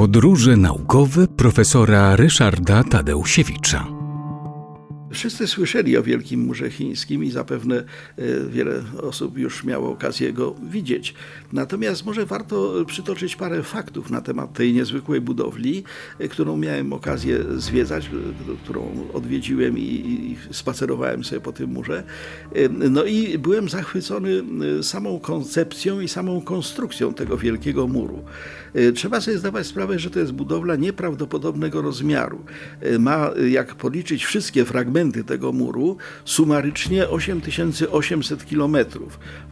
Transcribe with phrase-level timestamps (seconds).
[0.00, 3.99] Podróże naukowe profesora Ryszarda Tadeusiewicza.
[5.12, 7.84] Wszyscy słyszeli o Wielkim Murze Chińskim i zapewne e,
[8.48, 11.14] wiele osób już miało okazję go widzieć.
[11.52, 15.84] Natomiast może warto przytoczyć parę faktów na temat tej niezwykłej budowli,
[16.18, 18.10] e, którą miałem okazję zwiedzać, e,
[18.64, 22.02] którą odwiedziłem i, i spacerowałem sobie po tym murze.
[22.90, 24.42] No i byłem zachwycony
[24.82, 28.24] samą koncepcją i samą konstrukcją tego wielkiego muru.
[28.94, 32.44] Trzeba sobie zdawać sprawę, że to jest budowla nieprawdopodobnego rozmiaru.
[32.98, 38.76] Ma, jak policzyć wszystkie fragmenty, fragmenty tego muru, sumarycznie 8800 km,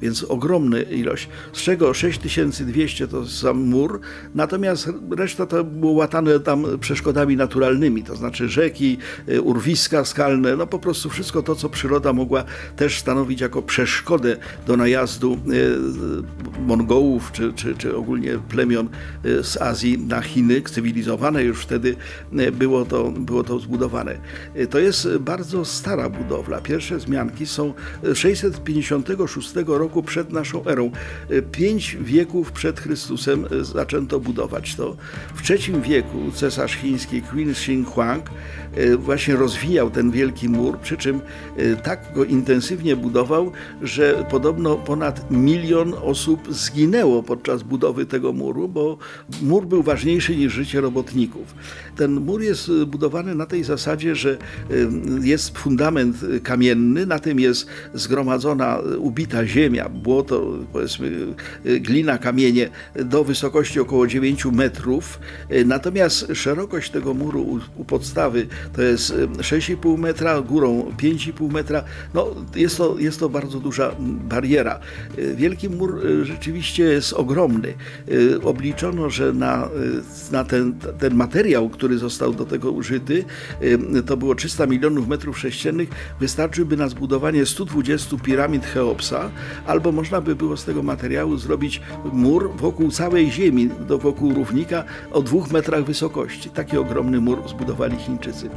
[0.02, 4.00] więc ogromna ilość, z czego 6200 to sam mur,
[4.34, 8.98] natomiast reszta to było łatane tam przeszkodami naturalnymi, to znaczy rzeki,
[9.28, 12.44] y, urwiska skalne, no po prostu wszystko to, co przyroda mogła
[12.76, 18.88] też stanowić jako przeszkodę do najazdu y, y, Mongołów, czy, czy, czy ogólnie plemion
[19.42, 21.96] z Azji na Chiny, cywilizowane już wtedy
[22.52, 24.18] było to, było to zbudowane.
[24.70, 26.60] To jest bardzo bardzo stara budowla.
[26.60, 27.74] Pierwsze zmianki są
[28.14, 30.90] 656 roku przed naszą erą.
[31.52, 34.96] Pięć wieków przed Chrystusem zaczęto budować to.
[35.34, 38.30] W III wieku cesarz chiński Qin Shi Huang
[38.74, 41.20] e, właśnie rozwijał ten wielki mur, przy czym
[41.56, 43.52] e, tak go intensywnie budował,
[43.82, 48.98] że podobno ponad milion osób zginęło podczas budowy tego muru, bo
[49.42, 51.54] mur był ważniejszy niż życie robotników.
[51.96, 57.66] Ten mur jest budowany na tej zasadzie, że e, jest fundament kamienny, na tym jest
[57.94, 61.10] zgromadzona, ubita ziemia, błoto, powiedzmy
[61.64, 65.20] glina, kamienie do wysokości około 9 metrów.
[65.66, 71.84] Natomiast szerokość tego muru u, u podstawy to jest 6,5 metra, górą 5,5 metra.
[72.14, 73.94] No, jest, to, jest to bardzo duża
[74.28, 74.80] bariera.
[75.34, 77.74] Wielki mur rzeczywiście jest ogromny.
[78.42, 79.68] Obliczono, że na,
[80.32, 83.24] na ten, ten materiał, który został do tego użyty,
[84.06, 85.88] to było 300 milionów metrów sześciennych
[86.20, 89.30] wystarczyłby na zbudowanie 120 piramid Cheopsa,
[89.66, 91.80] albo można by było z tego materiału zrobić
[92.12, 96.50] mur wokół całej Ziemi, wokół równika o dwóch metrach wysokości.
[96.50, 98.50] Taki ogromny mur zbudowali Chińczycy.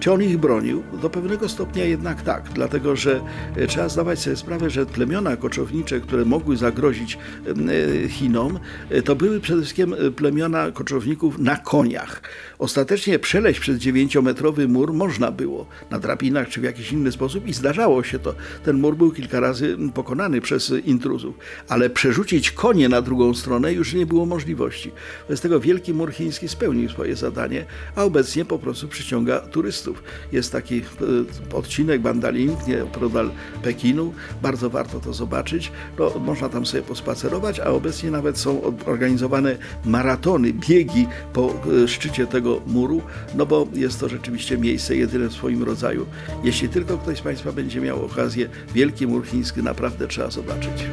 [0.00, 0.82] Czy on ich bronił?
[1.02, 3.20] Do pewnego stopnia jednak tak, dlatego że
[3.56, 8.58] e, trzeba zdawać sobie sprawę, że plemiona koczownicze, które mogły zagrozić e, Chinom,
[8.90, 12.22] e, to były przede wszystkim plemiona koczowników na koniach.
[12.58, 15.66] Ostatecznie przeleźć przez dziewięciometrowy mur można było
[16.06, 18.34] drabinach czy w jakiś inny sposób i zdarzało się to.
[18.64, 21.34] Ten mur był kilka razy pokonany przez intruzów,
[21.68, 24.90] ale przerzucić konie na drugą stronę już nie było możliwości.
[25.28, 27.66] Bez tego wielki mur chiński spełnił swoje zadanie,
[27.96, 30.02] a obecnie po prostu przyciąga turystów.
[30.32, 33.30] Jest taki e, odcinek Bandalink, nie opodal
[33.62, 35.72] Pekinu, bardzo warto to zobaczyć.
[35.98, 42.26] No, można tam sobie pospacerować, a obecnie nawet są organizowane maratony, biegi po e, szczycie
[42.26, 43.02] tego muru,
[43.34, 45.95] no bo jest to rzeczywiście miejsce jedyne w swoim rodzaju.
[46.44, 50.86] Jeśli tylko ktoś z Państwa będzie miał okazję, Wielki Mur Chiński naprawdę trzeba zobaczyć.